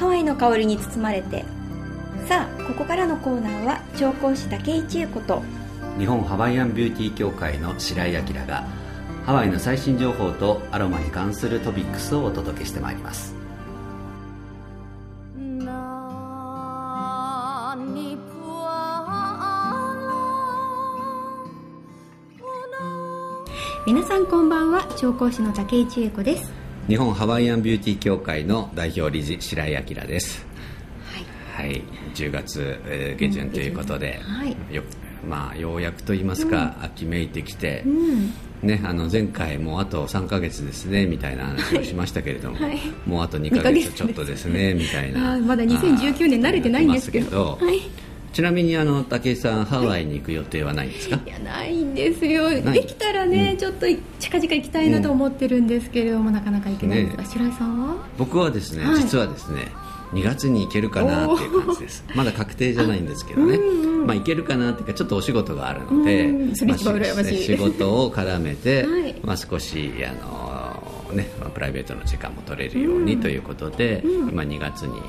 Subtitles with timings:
[0.00, 1.44] ハワイの香りに包まれて。
[2.26, 5.42] さあここからのコーナーは調香師竹井千恵子と
[5.98, 8.64] 日本ハワイアンビューティー協会の白井明が
[9.26, 13.34] ハワイの最新情報とアロマに関するトピックスをお届けしてまいります。
[23.86, 30.44] 皆さんこんばんは調香師の竹井千恵子です日本ハワイアンビューティー協会の代表理事白井明です。
[31.54, 31.82] はい、はい、
[32.14, 34.82] 10月、えー、下旬ということで、はい、よ
[35.28, 38.32] まあ、ようやくと言いますか、うん、秋めいてきて、うん、
[38.62, 47.58] ね、あの前回もあと3か月ですねみたいな話をしましたけれども、はい、もうあと2か月ちょっとですねみたいなまだ2019年慣れてないんですけど。
[47.60, 47.99] はい
[48.32, 52.48] ちなみにあの武井さんハワイに行く予定はないんですか、いやないんですよ。
[52.48, 53.86] できたらね、うん、ちょっと
[54.18, 57.96] 近々行きたいなと思ってるんですけれども、うん、なかなか行けないですが、ね、白井さんは？
[58.18, 59.72] 僕はですね、はい、実はですね
[60.12, 62.04] 2月に行けるかなっていう感じです。
[62.14, 63.58] まだ確定じゃないんですけどね、
[64.06, 66.28] まあ、行けるかなっていうかちょっとお仕事があるので、
[66.66, 70.12] まあ、仕事を絡めて、 はい、まあ、少しあ
[71.10, 75.00] の、ね、プライベートの時間も取れるようにということで、今2月に。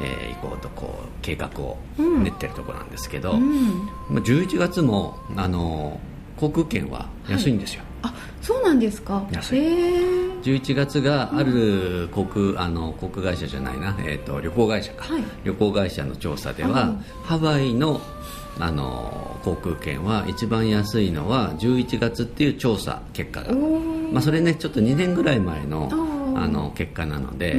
[0.00, 6.00] えー、行こうとこう計画を練ってるところなんですけど、うん、まあ、11月もあの
[6.36, 9.26] 航空券は安いんですよ、はい、あそうなんですか。
[9.32, 18.00] 安い、えー、11月がある航空、うん、あの航空会社じゃないな、えーと、旅行会社か、はい、旅行会社の調査では、ハワイの
[18.60, 25.88] あの航空券は一番安いのは11月っていう調査結果が、まあ、それねちょっと2年ぐらい前の
[26.36, 27.54] あの結果なので、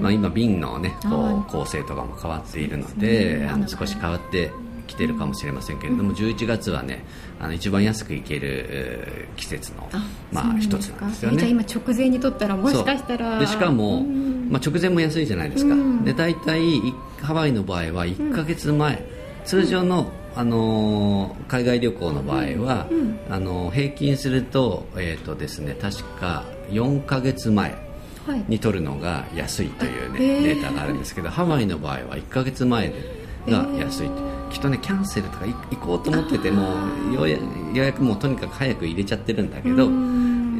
[0.00, 4.50] まあ、今便の、ね、こう構成とかも変わっているので、ね、あの少し変わって
[4.86, 7.04] きてるかもしれませんけれども、11月はね
[7.38, 9.88] あの一番安く行ける季節の
[10.32, 11.36] まあ、一つなんですよね。
[11.38, 16.80] じゃあ今直前にとったらもしかしたらでしかも、まあ、直前も安いじゃないですか、で大体
[17.22, 19.04] ハワイの場合は1か月前、
[19.44, 22.86] 通常のあの海外旅行の場合は、
[23.28, 27.87] あの平均すると,、えーとですね、確か4か月前
[28.48, 32.92] に取るのが安いというね、データがあるんですけどハワイの場合は1か月前
[33.46, 34.10] が安い
[34.50, 36.68] きっとねキャンセルとか行こうと思ってても
[37.12, 37.26] 予
[37.74, 39.88] 約もとにかく早く入れちゃってるんだけど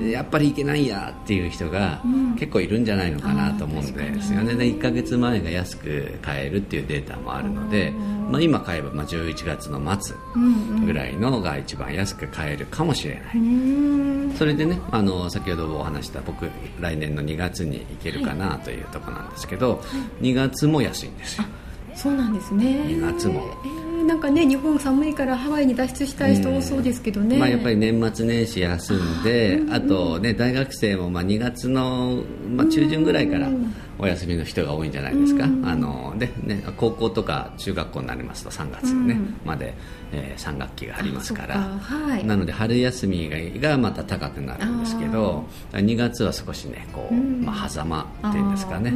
[0.07, 2.03] やっぱり行けないやっていう人が
[2.39, 4.55] 結構いるんじゃないのかなと思うんですよね。
[4.55, 7.93] で1か月前が安く買えるっていうデータもあるので、
[8.31, 10.15] まあ、今買えばまあ11月の末
[10.85, 16.49] ぐらいのが一番安く買えるかもしれない、それでねあの先ほどお話した僕
[16.81, 19.83] 来年の2月に行けるかなというとこなんですけど、
[20.21, 21.45] 2月も安いんですよ。
[21.95, 22.65] そうなんですね。
[22.65, 33.51] 2月も、えーなんかね日本寒いからハワイに脱出したい人多そうですけどね、まあ、やっぱり年末年始休んであとね大学生もまあ2月の、まあ、中旬ぐらいから
[33.99, 39.75] お休みの人が多いんじゃないですか、あのでね、高校とか中学校になりますと3月、ねまで、
[40.13, 43.29] えー、3学期がありますから、はい、なので春休み
[43.61, 48.41] がまた高くなるんですけど2月は少しねこう、まあ、狭間ってい。
[48.41, 48.93] うんですかね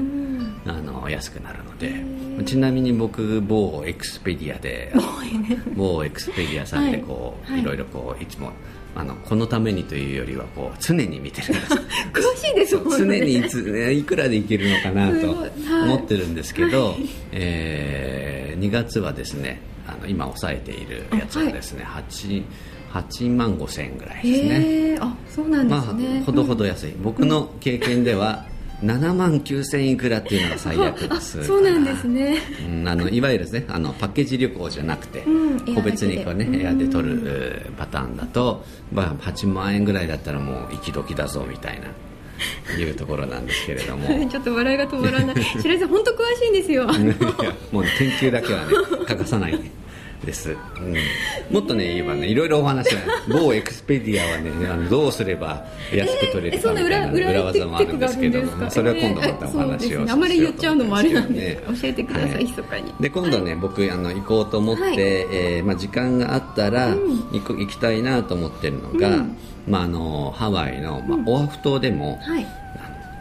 [0.67, 2.23] あの安くなるので。
[2.47, 4.93] ちなみに僕某エクスペディアで
[5.77, 8.53] 某エクスペディアさんでこう、はい、いろいろこういつも
[8.95, 11.75] あのこのためにというよりはこう常に見てるんです。
[12.13, 13.19] 詳しいですもんね。
[13.19, 15.31] 常にいついくらでいけるのかなと
[15.85, 22.43] 思ってるんですけど、はい、えー、2月はですねあの今抑えているやつはですね、はい、8
[22.93, 28.45] 8万5千円ぐらいですね、あそうなんですね、まあ、ほどほど安い、うん、僕の経験では
[28.83, 31.43] 7万9000いくらっていうのが最悪です。
[31.45, 32.39] そうなんですね、
[32.69, 41.87] うん、あのいわゆるですねあのパッケージ旅行じゃなくて、うん、個別にこう、ね、部屋で取るパターンだと、まあ、8万円ぐらいだったらもうき時だぞみたいな
[42.79, 44.09] いうところなんですけれども。
[44.29, 45.45] ちょっと笑いが止まらない。
[45.61, 46.87] 白井さん本当詳しいんですよ。
[47.71, 48.73] もう、研究だけはね
[49.07, 49.59] 欠かさない
[50.25, 50.95] です、うん、
[51.51, 62.93] もっとね言えばねいろいろお話が某エクスペディアはねあのどうすれば安く取れるかみたいな裏技もあるんですけども、それは今度またお話を、ね、あまり言っちゃうのもあれなんで、教えてください、密かに。
[63.01, 69.37] で今度ね、僕あの行こうと思って、はい、えー、まあ、時間があったら行く、行きたいなと思ってるのが、うん、
[69.67, 72.47] まあ、あのハワイの、まあ、オアフ島でも、はい。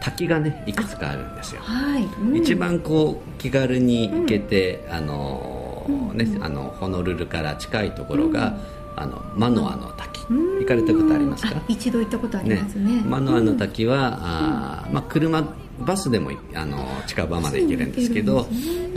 [0.00, 2.02] 滝がねいくつかあるんですよ、はい。
[2.02, 8.56] うん、一番こう気軽に行けて、うん、あのね、あのホノルルから近いところが、
[8.96, 10.22] あのマノアの滝。
[10.28, 11.60] 行かれたことありますか？
[11.68, 15.42] 一度行ったことありますね、ね、マノアの滝は、あまあ、車
[15.80, 18.48] バスでもあの近場まで行けるんですけど、ね、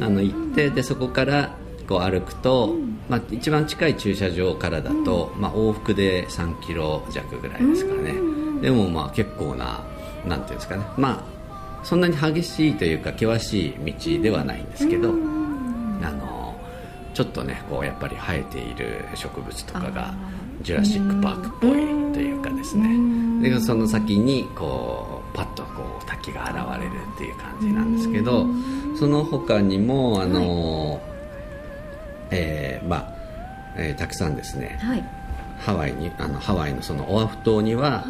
[0.01, 1.55] あの行ってでそこから
[1.87, 2.75] こう歩くと、
[3.09, 8.13] まあ、一番近い駐車場からだと、まあ、往復で3キロ弱ぐらいですかね、
[8.61, 9.83] でもまあ結構な
[10.27, 10.85] なんていうんですかね。
[10.97, 11.35] まあ
[11.83, 16.44] そんなに激しいというか険しい道ではないんですけど、あの
[17.15, 20.13] ちょっとねこうやっぱり生えている植物とかが
[20.61, 21.71] ジュラシック・パークっぽい
[22.13, 23.49] というかですね。
[23.49, 28.45] でその先にこうパッとこう滝が現れるっていう感じなんですけど
[28.97, 31.01] その他にもあの、はい、
[32.31, 33.13] えー、まあ、
[33.77, 35.03] えー、たくさんですね、はい、
[35.59, 38.05] ハワイにあのハワイのそのオアフ島には、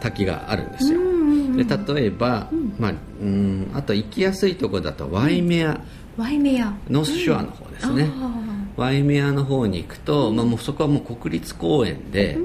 [0.00, 1.00] 滝があるんですよ、
[1.56, 5.80] で例えば、うん、まあ、うんあと行きやすいところだとワイメア、
[6.16, 6.72] ワイメア。
[6.88, 8.10] ノースショアの方ですね、
[8.76, 12.38] ワイメアの方に行くと、まあ、もうそこはもう国立公園で、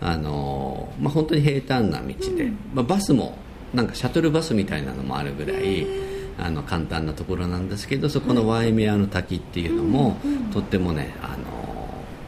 [0.00, 3.36] あのまあ、本当に平坦な道で、まあ、バスも
[3.72, 5.86] なんかシャトルバスみたいなのもあるぐらい
[6.38, 10.16] あの簡単なところなんですけどそこのワイメアの滝っていうのも、
[10.52, 11.36] とってもねあの、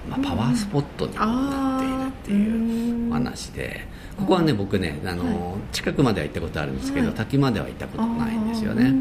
[0.09, 3.97] まあ、パワースポットになっているっていう話で。
[4.17, 8.93] ここはね僕ねあの、はい、近くまでは行ったことあるんですけど、はい、滝までは行ったことないんですよね。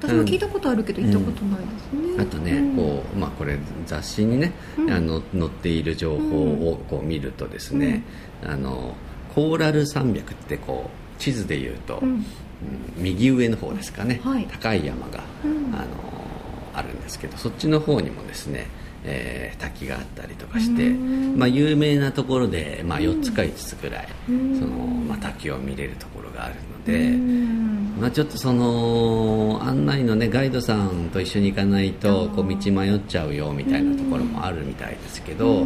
[0.00, 8.02] 私も聞いたことあるけど行ったことないですね、うん、あとね、こうまあ、これ雑誌にね、うん、あの載っている情報をこう見るとですね、
[8.42, 8.94] うん、あの
[9.34, 12.02] コーラル山脈ってこう地図でいうと、
[12.96, 15.84] 右上の方ですかね、はい、高い山が、あの
[16.74, 18.66] あるんですけどそっちの方にもですね
[19.04, 24.68] えー、滝があったりとかして、まあ、有名なところで、まあ、4つか5つぐらい、その
[25.08, 27.10] まあ、滝を見れるところがあるので、
[28.00, 35.64] まあ、ちょっとその案内の、ね、ガイドさんと一緒に行かないとこう道迷っちゃうよみたいなところもあるみたいですけど、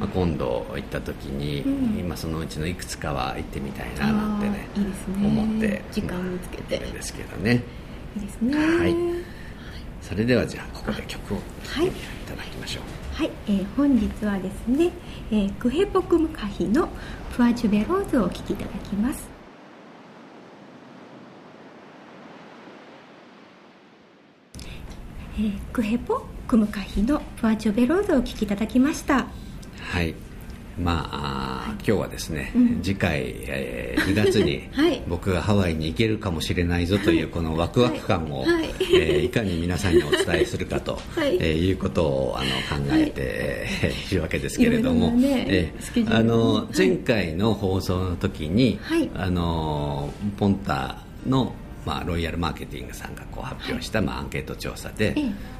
[0.00, 1.60] まあ、今度行った時に、
[2.00, 4.90] 今そのうちのいくつかは行ってみたいななんてねいいね。
[5.26, 7.62] 思って時間見つけて、るんですけどね。
[8.16, 8.56] いいですね。
[8.56, 9.27] はい
[10.08, 11.90] それではじゃあここで曲を聴いい
[12.26, 13.14] ただきましょう。
[13.14, 14.90] はい、えー、本日はですね、
[15.30, 16.88] えー、クヘポクムカヒの
[17.36, 19.28] プアチュベローズをお聴きいただきます。
[25.36, 29.26] えー、クヘポクムカヒのプアチュベローズをお聴きいただきました。
[29.92, 30.14] はい
[30.78, 34.68] まあ、はい、今日はですね、うん、次回、えー、2月に
[35.08, 38.52] 僕がハワイに行けるかもしれないぞというこのワクワク感を、はい。
[38.52, 41.36] はい、えー、いかに皆さんにお伝えするかと、 はい。
[41.40, 43.66] えー、いうことをあの考えて
[44.12, 44.14] い。
[44.14, 48.78] るわけですけれども、ねえー、あの前回の放送の時に、
[49.14, 51.52] あのポンタの
[51.84, 55.14] まあ、ロイヤルマーケティングさんがこう発表した、まあ、アンケート調査で、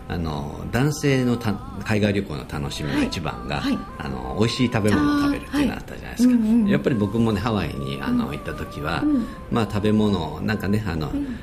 [0.09, 1.55] あの男性のた
[1.85, 11.39] 海外旅行の楽しみの一番が、はい、あの美味しい食べ物を食べるっていうのがあったじゃないですか、やっぱり僕もねハワイにあの行った時は、うん、まあ、食べ物なんかねあの、うん。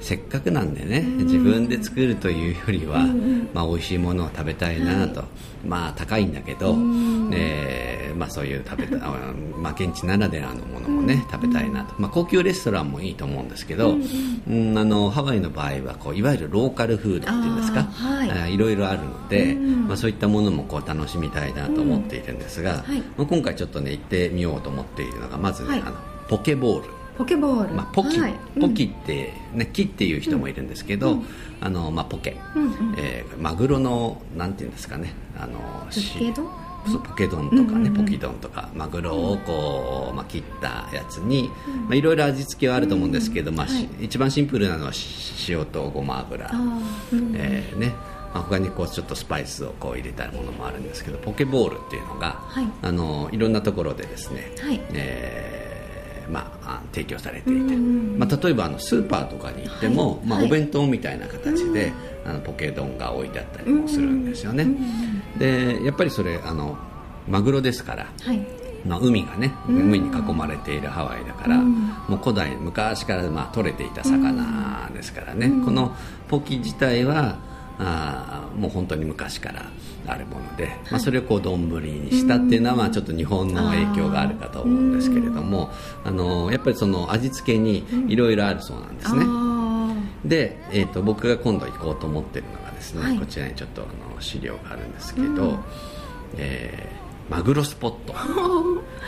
[0.00, 3.00] せっかくなんでね、自分で作るというよりは、
[3.52, 6.74] まあ、美味しいものを食べたいなと、はい、まあ高いんだけど、
[7.38, 9.08] えー、まあ、そういう食べた、
[9.56, 22.84] まあ、現地ならではのものもね、食べたいなと、まあ、高級レストランもいいと思うんですけど、うんあのハワイの場合はこういわゆるローカルフードっていうんですか、はい、いろいろあるので、まあ、そういったものもこう楽しみたいなと思っているんですが、
[23.16, 25.96] まあ、今回ちょっとね行ってみようと思っているのがまずね、あの
[26.28, 26.90] ポケボール。
[27.18, 31.26] ポケボール、まあ、ポキ、はい、ポキって、ね、木っていう人もいるんですけど、うん、
[31.60, 36.69] あのまあ、ポケ、うんうん、えー、マグロのなんていうんですかねあのポケ丼？
[36.84, 41.50] ポケ丼とかね、うんうん、ポキ丼とかマグロをこう、まあ、切ったやつに、
[41.86, 44.92] まあ、いろいろ味付けはあると思うんですけど、まあ、はい、一番シンプルなのは
[45.48, 46.50] 塩とごま油、
[47.34, 47.94] えー、ね。
[48.32, 55.60] まあ、他にこうちょっとスパイスをこう入れたものもあるんですけどポケボールっていうのが、はい、あのいろんなところでですね、はい、えー
[56.30, 61.92] まあ、提供されていて、まあ、例えばあのスーパーとかに行っても、はい、まあ、お弁当みたいな形で、
[62.24, 64.66] あのポケ丼が置いてあったりもするんですよね、
[65.38, 66.76] でやっぱりそれあの
[67.28, 68.46] マグロですから、はい、
[68.86, 75.94] まあ、海がね海に囲まれているハワイだから、もう古代昔からまあ取れていた魚ですからね、この
[76.28, 77.38] ポキ自体は
[77.78, 79.64] あもう本当に昔から
[80.06, 85.70] あるもので、まあ、それをこう丼にしたっていうのはまあちょっと日本の影響があるかと思うんですけれども
[86.04, 89.24] あのやっぱりその味付けにいろいろあるそうなんですね、
[90.24, 93.84] で、えーと、僕が今度行こうと思ってるのがですね、はい、こちらにちょっとあ
[94.14, 95.58] の資料があるんですけど、うん、
[96.38, 98.14] えー、マグロスポット。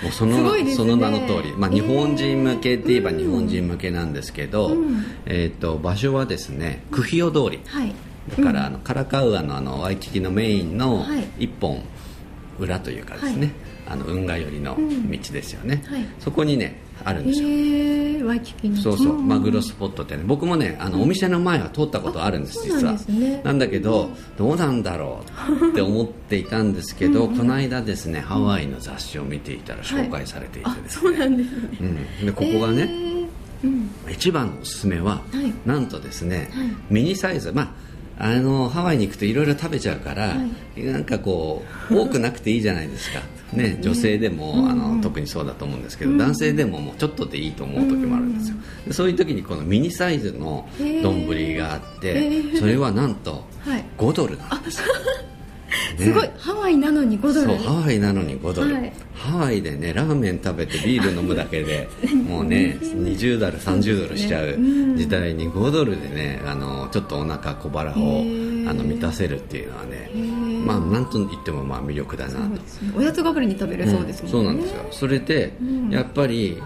[0.03, 7.95] もうそのね、その名の通り、まあ、日本人向けって言えば日本人向けなんですけど、うん、えーと、場所はですねクフィオ通り、はい。
[8.37, 11.05] だから、あのカラカウアのあのワイキキのメインの
[11.39, 11.83] 一本
[12.59, 13.53] 裏というかですね、
[13.89, 15.83] あの運河寄りの道ですよね、
[16.19, 18.77] そこにねあるんですよ、えー、ワイキキの。
[18.77, 22.97] そうそうマグロスポットってね僕もねあのお店の前は通ったことあるんです実は。
[23.45, 25.25] なんだけど、どうなんだろ
[25.61, 31.85] うって思っていたんですけどこの間ですねハワイの雑誌を見ていたら紹介されていてですね、そうなんですね、う
[32.23, 33.29] ん、でここがね、
[33.65, 40.35] うん、一番のおすすめは、はい、なんとですね、はい、ミニサイズまああのハワイに行くといろいろ食べちゃうから、は
[40.77, 43.21] い、なんかこう多くなくていいじゃないですか。
[43.53, 50.67] ね、女性でも、うん、あの特にそうだと思うんですけど、うん、男性でももうちょっとでいいと思う時もあるんですよ、うん、そういう時にこのミニサイズの
[51.03, 53.45] 丼があってそれはなんと
[53.99, 54.85] 5ドルなんです、ね、
[55.99, 56.31] すごい。
[56.39, 57.47] ハワイなのに5ドル。
[57.47, 58.93] そうハワイなのに5ドル、はい、
[59.23, 61.89] ハワイでねラーメン食べてビール飲むだけで
[62.29, 64.59] もうね20ドル30ドルしちゃう
[64.97, 68.25] 時代に5ドルでねあのちょっとお腹小腹を
[68.69, 70.11] あの満たせるっていうのはね
[70.67, 72.59] まあなんと言ってもまあ魅力だなと、ね、
[72.97, 74.87] おやつ代わりに食べれそうですもんね、うん、そうなんですよ。
[74.91, 75.53] それで、
[75.91, 76.61] やっぱり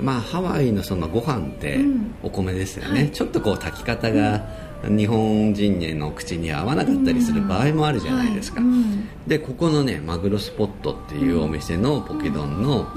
[0.00, 1.80] まあハワイのそのご飯って
[2.22, 4.46] お米ですよね、うんはい、ちょっとこう炊き方が、
[4.84, 8.70] 日本人の口に合わなかったりする場合もあるじゃないですか、うん。
[8.70, 8.78] は
[9.26, 12.88] い、でここのねマグロスポットっていうお店のポケ丼の、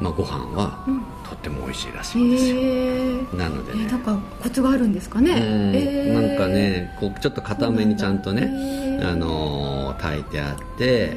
[0.00, 0.84] まあ、ご飯は、
[1.28, 11.16] とっても美味しいらしいんですよ、なのでね、えー、なんかコツがあるんですかね、えー、なんかねこうちょっと固めにちゃんとね、あのー、炊いてあって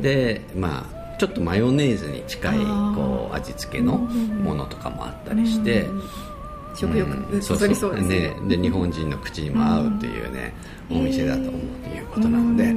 [0.00, 2.58] でまあちょっとマヨネーズに近い
[2.94, 5.86] こう味付けのものとかもあったりして、
[6.76, 8.36] 食欲そそりそうですね。
[8.48, 10.54] で日本人の口にも合うっていうね、
[10.90, 11.52] お店だと思う
[11.82, 12.74] ということなので、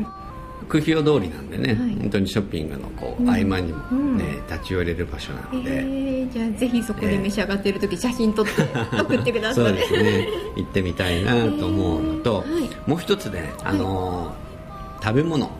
[0.67, 3.79] クヒオ通りなんでね、本当にショッピングのこう合間にも
[4.15, 8.51] ね、立ち寄れる場所なので、じゃあぜひそこで召し上がっている時、写真撮って
[9.01, 9.65] 送ってください。
[9.65, 10.27] そうですね。
[10.55, 12.45] 行ってみたいなと思うのと、
[12.85, 14.33] もう一つね、あの
[15.03, 15.51] 食べ物、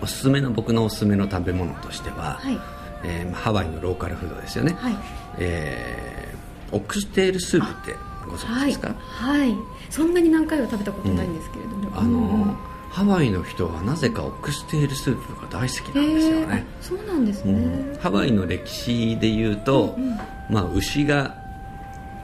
[0.00, 2.58] おすすめの僕のおすすめの食べ物としては、はい。
[3.04, 4.96] えー、ハワイのローカルフードですよね、はい。
[5.38, 8.94] えーオクステールスープってご存知ですか？
[8.98, 9.56] はい、はい、
[9.90, 12.56] そんなに何回は食べたことないんですけれども、うん、あの
[12.90, 16.64] ハワイの人はなぜかオクステールスープが大好きなんですよね。
[16.80, 20.18] そうなんですね、うん、ハワイの歴史でいうと、うんうん、
[20.50, 21.34] まあ、牛が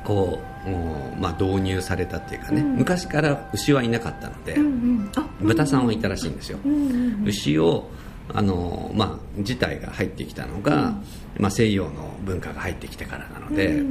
[0.04, 0.70] こう、
[1.20, 7.88] まあ、導入されたっていうかね、うん、昔から牛はいなかったので、うんうん、豚さんはいたらしいんですよ、うんうんうん、牛を
[8.34, 10.94] あの、まあ、自体が入ってきたのが、
[11.38, 13.82] まあ、西洋の文化が入ってきてからなので、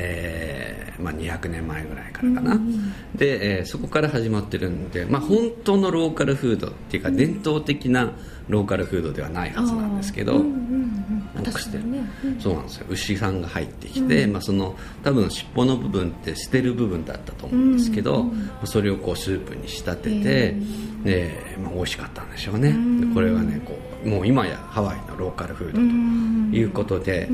[0.00, 8.12] えーまあ、200年前ぐらいからかな、うん、で、えー、そこから始まってるんで、まあ、本当のローカルフードっていうか伝統的な
[8.48, 12.04] ローカルフードではないはずなんですけど、うんうんうん、してね、
[12.38, 12.86] そうなんですよ。
[12.88, 20.56] 牛さんが入ってきて、うん、まあ、その多分尻尾の部分って捨てる部分だったと思うんですけど、うん、それをこうスープに仕立てて、
[21.04, 22.76] でまあ、美味しかったんでしょうね、
[23.14, 27.28] これはねこうもう今やハワイのローカルフードということで。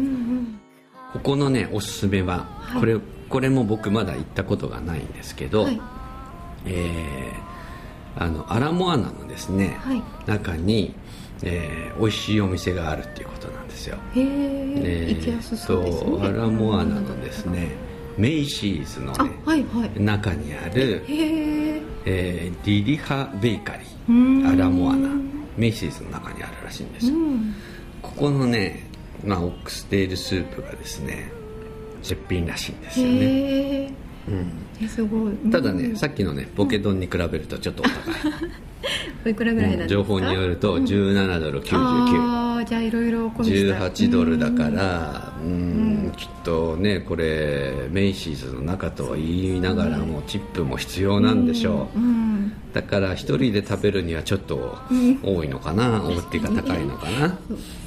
[1.16, 5.80] ここのねおすすめは、はい、これこれも僕まだ行ったことがないんですけど、はい、
[6.66, 10.94] えー、あのアラモアナのですね、はい、中に、
[11.42, 13.96] えー、美味しいお店があるっていうことなんですよ。
[14.14, 16.18] へえ行きやすそうですね。
[16.22, 17.72] アラモアナのですね
[18.16, 25.08] メイシーズのね、はいはい、中にある、えー、リリハベーカリーアラモアナ
[25.56, 27.14] メイシーズの中にあるらしいんですよ、
[28.02, 28.85] ここのね
[29.24, 31.30] まあ、オックステールスープがですね
[32.02, 33.92] 絶品らしいんですよね、
[34.80, 35.32] うん、すごい。
[35.50, 37.94] ただねさっきのねポケ丼に比べるとちょっとお高い。
[39.24, 54.76] おいくらぐらいなんですか、情報によると17ドル99、ああじゃあいろいろ18ドルだからうん、きっとねこれメイシーズの中とは言いながらもチップも必要なんでしょう、だから一人で食べるにはちょっと
[55.22, 57.38] 多いのかな、うん、っていうか高いのかな、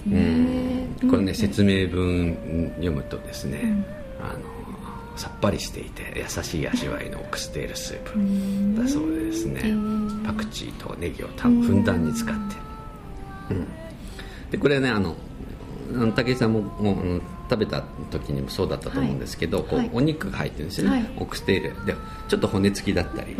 [0.07, 1.09] うん。
[1.09, 3.85] これね説明文読むとですね、
[4.21, 4.39] あの
[5.17, 9.73] さっぱりしていて優しい味わいのオクステールスープだそうでですね、
[10.25, 12.55] パクチーとネギをふんだんに使って、
[13.51, 13.67] うん、
[14.51, 15.15] でこれねあの
[15.91, 21.85] 武井さんももう食べた時にもそうだったと思うんですけど、はい、こう、お肉が入ってるんですよね、はい、オクステール。
[21.85, 21.95] で
[22.27, 23.35] ちょっと骨付きだったり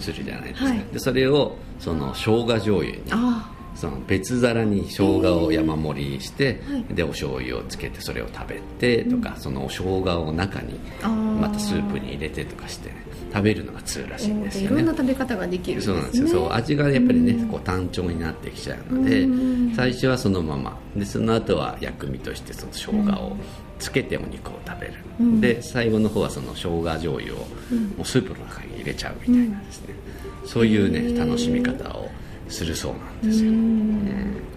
[0.00, 3.02] するじゃないですか、うんはい、でそれをその生姜醤油に
[3.74, 10.78] その別皿に生姜を山盛りして、えー、でお醤油をつけてそれを食べてとか、うん、その生姜を中に
[11.40, 12.96] またスープに入れてとかして、ね、
[13.34, 16.28] 食べるのが通らしいんですよね、いろんな食べ方ができる、ね、そうなんですよ。
[16.28, 20.78] そう味がやっぱりね、うん、こう単調になってきちゃうので、うん、最初はそのまま。
[20.94, 23.36] でその後は薬味としてその生姜を
[23.80, 27.44] つけてお肉を食べる、うん、で最後の方はその生姜醤油をも
[28.02, 29.94] うスープの中に入れちゃうみたいなですね、
[30.46, 32.08] そういうね楽しみ方を
[32.48, 33.50] するそうなんですよ、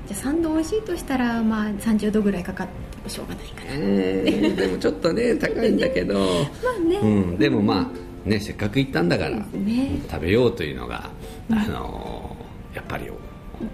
[0.07, 6.13] じゃあ3度美味しいとしたら、まあ、30度ぐらいかかってもしょうがないかな、でもちょっとね高いんだけど。
[6.63, 11.09] まあね、うん、でもまあねせっかく行ったんだから、ね、食べようというのが、
[11.51, 12.35] あの
[12.73, 13.09] やっぱり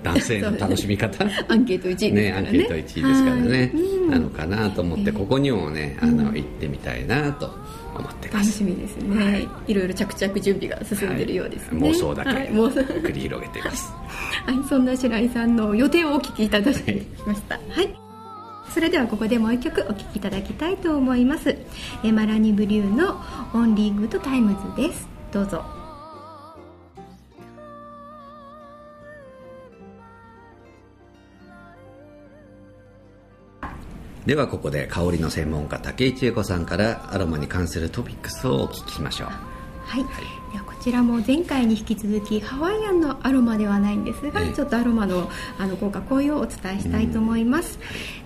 [0.02, 1.26] 男性の楽しみ方。
[1.48, 2.14] アンケート1位ですからね。
[2.14, 3.74] ねアンケート1位ですからね、
[4.10, 7.52] なのかなと思って、ここにもねあの、行ってみたいなと
[7.96, 8.46] 思ってます。
[8.46, 11.92] 楽しみですね、い、ろいろ着々準備が進んでるようですね、はい。
[11.92, 12.50] 妄想だけはい。
[12.50, 13.92] 繰り広げています。
[14.46, 16.80] はい、そんな白井さんの予定をお聞きいただき
[17.26, 17.60] ました。
[17.70, 18.03] はい。
[18.70, 21.58] それではここでもう一曲お聴きいただきたいと思います。
[22.04, 23.22] え Malani Bilyeu の
[23.54, 25.08] Only Good Times です。
[25.32, 25.64] どうぞ。
[34.26, 40.04] ではここで香りの専門家竹井千恵子さんからアロマに関するトピックスをお聞きしましょうはい。
[40.52, 44.54] ではこちらも前回に引き続きハワイアンのアロマではないんですが、ええ。
[44.54, 47.80] ちょっとアロマのあの効果効用をお伝えしたいと思います。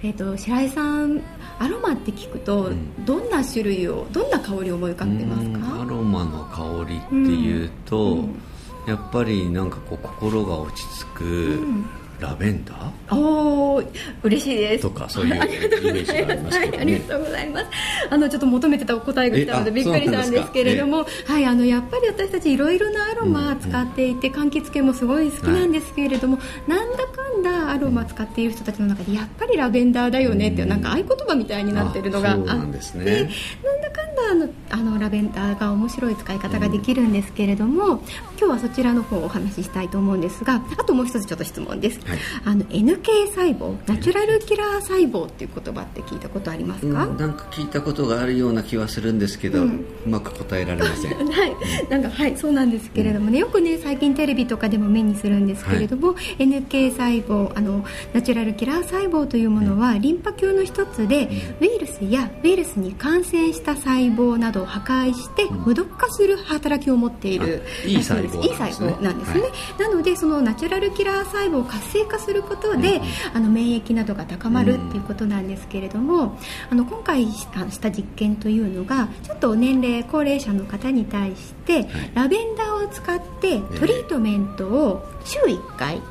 [0.04, 1.22] えっ、と白井さん、
[1.60, 3.06] アロマって聞くと、ん。
[3.06, 5.86] どんな種類をどんな香りを思い浮かべますうんアか？
[5.86, 8.42] ロマの香りっていうと、うん。
[8.88, 11.86] やっぱりなんかこう心が落ち着く、ん
[12.20, 13.16] ラベンダー？
[13.16, 13.84] おお
[14.24, 14.84] 嬉しいです。
[14.84, 16.78] とかそういう イメージがありますけどね。
[16.78, 17.66] はい、ありがとうございます。
[18.10, 33.30] あのちょっと求めてたお答えが来たのでびっくりしたんですけれども、はいあのやっぱり私たちいろいろなアロマ使っていて、柑橘系もすごい好きなんですけれども、なんだかんだアロマ使っている人たちの中でやっぱりラベンダーだよねっていう、なんか合言葉みたいになってるのがあってあそうなんですね。
[33.64, 38.02] なんだかんだあのあのラベンダーが面白い使い方ができるんですけれども、
[38.38, 42.18] 今日はそちらの方をお話ししたいと思うんですがあともう一つちょっと質問です、はい。
[42.46, 49.70] あの NK 細胞ナチュラルキラー細胞っていう言葉って聞いたことありますか、うんなんか聞いたことがあるような気はするんですけど、う
[50.06, 51.12] まく答えられません。
[51.28, 51.56] はい、
[51.90, 57.84] なんかはいそうなんですけれどもね、よくね最近テレビとかでも目にするんですけれども、NK 細胞あの
[58.14, 69.44] ナチュラルキラー細胞というものは、リンパ球の一つで、ウイルスやウイルスに感染した細胞などを破壊して、無毒化する働きを持っている、あいい細胞いい細胞なんですね、
[69.80, 73.02] なのでそのナチュラルキラー細胞を活性化することで、
[73.34, 76.38] あの免疫などが高まるっていうことなんですけれども、
[76.70, 77.48] あの今回し
[77.80, 86.02] た実験というのがちょっと年齢高齢者の方に対して、ラベンダーを使ってトリートメントを週1回、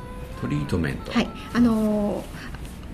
[0.40, 1.28] トリートメント、はい。
[1.54, 2.24] あの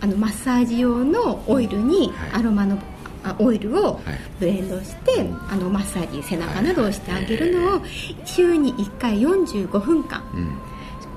[0.00, 2.40] あのマッサージ用のオイルにはい。
[2.40, 2.76] アロマの、
[3.24, 4.02] あオイルをはい。
[4.40, 7.80] ブレンドして、あのマッサージ背中などをしてあげるのを
[8.24, 10.22] 週に1回45分間。
[10.34, 10.40] う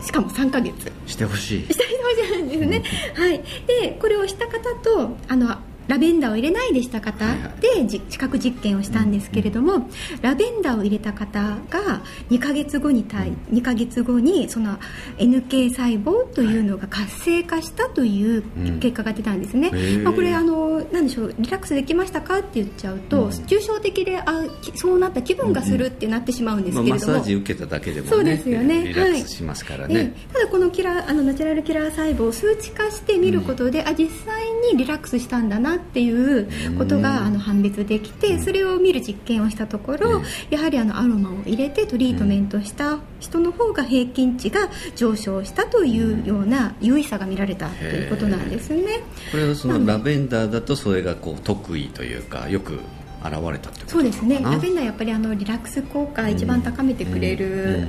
[0.02, 0.92] ん、しかも3ヶ月。
[1.08, 1.74] してほしい。
[1.74, 2.06] した人
[2.38, 2.84] なんですね、
[3.16, 7.26] はい、でこれをした方とあのラベンダーを入れないでした方
[7.60, 9.90] で、じ知覚実験をしたんですけれども、
[10.22, 14.78] ラベンダーを入れた方が2ヶ月後に対、2ヶ月後にその
[15.18, 18.44] NK 細胞というのが活性化したという
[18.80, 19.72] 結果が出たんですね、
[20.04, 28.84] まあ、これあのなんでしょうリラックスできましたかって言っちゃうと、抽象的であきそうなった気分がするってなってしまうんですまあ、けれども、マッサージ受けただけでもねそうですよね。
[28.84, 30.34] リラックスしますからね、ええ。
[30.34, 49.02] ただこのキラーあのナチュラルキラー細胞を数値化して見ることで、あ実際にリラックスしたんだなっていうことがあの判別できて、それを見る実験をしたところ、やはりあのアロマを入れてトリートメントした人の方が平均値が上昇したというような優位さが見られたということなんですね。
[49.32, 52.80] これはそのラベンダーだとそれがこう得意というかよく
[53.24, 54.40] 現れたそうですね。
[54.42, 57.88] ラベンダーやっぱりあのリラックス効果一番高めてくれる、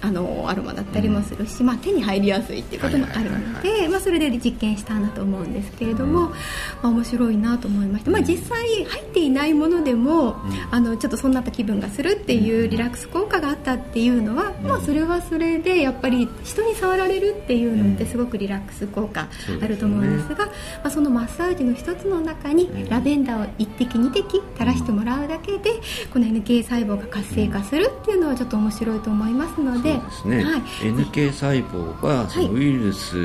[0.00, 6.34] あのアロマだったりもするし、まあ、手に入りやすいっていうこともあるので、それで実験したんだと思うんですけれども、ま
[6.84, 10.36] あ、面白いなと思いました、まあ、実際入っていないものでも、
[10.70, 19.28] あのちょっとそんなった気分がするっていうリラックス効果があったっていうのは、まあ、それはそれでやっぱり人に触られるっていうのってすごくリラックス効果
[19.62, 20.52] あると思うんですが、ま
[20.84, 25.70] あ、そのマッサージの一つの中にラベンダーを1滴2滴垂らしてもらうだけで
[26.12, 29.87] この NK 細胞が活性化するっていうのはちょっと面白いと思いますので。
[29.94, 30.62] そうですね、はい。
[30.82, 33.16] NK 細胞がそのウイルス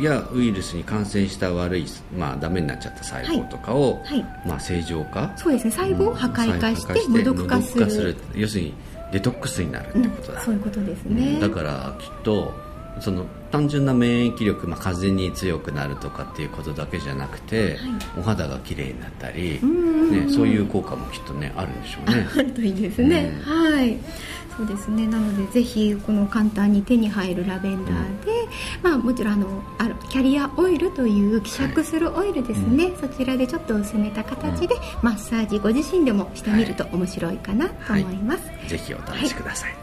[0.00, 4.24] やウイルスに感染した悪い、まあ、ダメになっちゃった細胞とかを、はい。
[4.46, 5.32] まあ、正常化？
[5.36, 5.70] そうですね。
[5.70, 8.74] 細胞を破壊化して無毒化する,、要するに
[9.12, 12.52] デトックスになるってことだ、そういうことですね、だからきっと
[13.00, 17.78] その単純な免疫力、まあ、風邪に強くなるとかっていうことだけじゃなくて、
[18.18, 22.26] お肌が綺麗になったり、ね、そういう効果もきっとねあるんでしょうね。
[22.36, 23.96] あるといいですね、はい
[24.58, 25.06] そうですね。
[25.06, 28.32] なのでぜひこの簡単に手に入るラベンダーで、
[28.82, 39.76] まあ、もちろんあのあるキャリアオイルという希釈するオイルですね、そちらでちょっと薄めた形で、マッサージご自身でもしてみると面白いかなと思います、ぜひお試しください、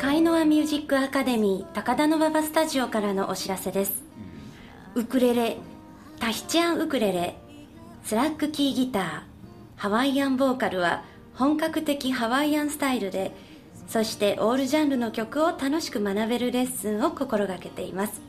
[0.00, 4.07] カイノアミュージックアカデミー高田馬場スタジオからのお知らせです
[4.98, 5.58] ウクレレ。
[6.18, 7.36] タヒチアンウクレレ。
[8.02, 9.20] スラックキーギター。
[9.76, 11.04] ハワイアンボーカルは
[11.36, 13.30] 本格的ハワイアンスタイルで
[13.86, 18.20] そしてオールジャンルの曲を楽しく学べるレッスンを心がけています。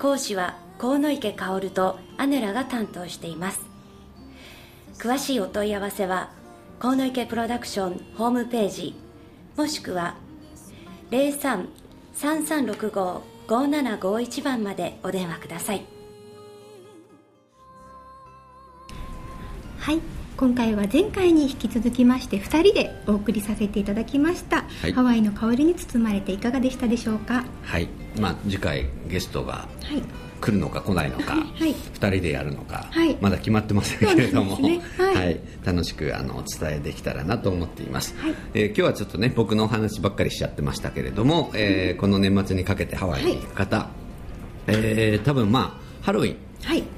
[0.00, 3.60] 講師は河野池薫とアネラが担当しています。
[4.98, 6.30] 詳しいお問い合わせは
[6.80, 8.96] 河野池プロダクションホームページ。
[9.56, 10.16] もしくは
[11.12, 15.84] 033365 03-3365-5751番までお電話ください。
[19.78, 20.00] はい。
[20.36, 27.44] 今回は前回に引き続きまして2人でお送りさせていただきました、はい、ハワイの香りに包まれていかがでしたでしょうか？
[27.64, 27.88] はい。
[28.18, 29.68] まあ次回ゲストが
[30.40, 38.34] 来るのか来ないのか、はい、2人でやるのか、はい、まだ決まってませんけれども、ね、はい、はい、楽しくあのお伝えできたらなと思っています、はい。
[38.54, 43.86] えー、今日はちょっとね僕のお話ばっかりしちゃってましたけれども、えー、この年末にかけてハワイに行く方、はい、
[44.68, 46.36] えー、多分まあハロウィン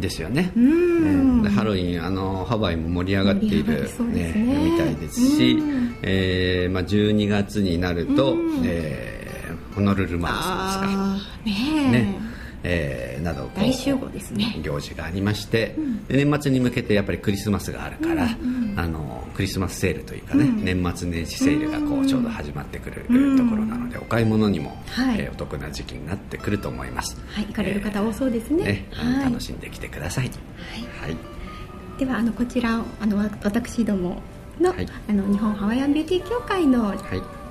[0.01, 5.57] ですよね、はい、ハロウィンあのハワイも盛り上がっている、ね、ね、みたいですし、
[6.03, 11.91] えーまあ、12月になると、えー、ホノルルマラソンですか。
[11.91, 12.32] ねね
[12.65, 14.59] えー、など大集合ですね。
[14.63, 27.17] 行事がありまして、うん、年末に向けてやっぱりクリスマスがあるから、うんうん、あのクリスマスセールというかね、うん、年末年始セールがこうちょうど始まってくる、うん、ところなのでお買い物にも、はい、えー、お得な時期になってくると思います。
[27.27, 28.87] はい行かれる方多そうですね。
[29.25, 34.21] 楽しんできてください、はい、はい、ではあのこちらあの私ども
[34.61, 34.73] の,、
[35.09, 36.99] あの日本ハワイアンビューティー協会の、はい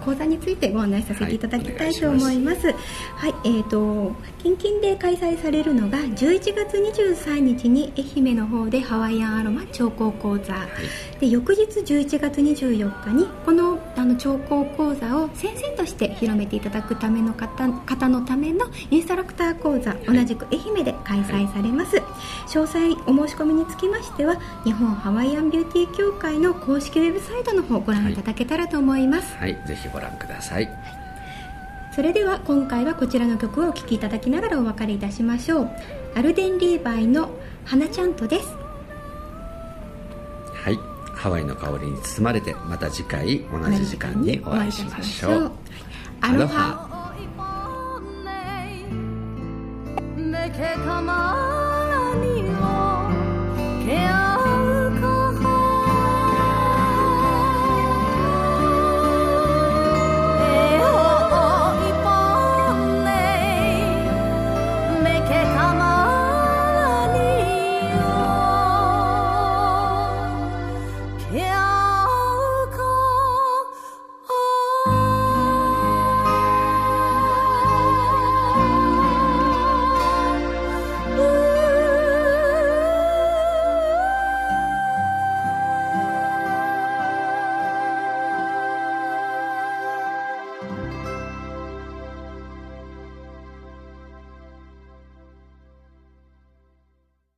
[0.03, 2.67] 講座についてご案内させていただきたいと思います。
[2.67, 2.75] はい、
[3.15, 4.11] はい、えっ、ー、と
[4.43, 10.67] 近々で開催されるのが11月23日に愛媛の方でハワイアンアロマ調香講座、は
[11.17, 21.97] い、で翌日11月24日にこのあの調香講座を先生として広めていただくための方方のためのインストラクター講座、はい、同じく愛媛で開催されます。
[22.47, 29.35] 詳細お申し込みにつきましては日本ハワイアンビューティー協会の公式ウェブサイトの方ご覧いただけたらと思います。
[29.37, 30.75] はい、ぜひご覧ください、はい、
[31.95, 35.69] それでは今回はこちらの曲をお聴きいただきながらお別れいたしましょう。
[36.15, 37.29] アルデン・リーバイの
[37.65, 38.53] 「花ちゃんと」です。
[40.53, 40.79] はい。
[41.15, 45.51] ハワイの香りに包まれてまた次回同じ時間にお会いしましょう。
[46.21, 46.87] アロハ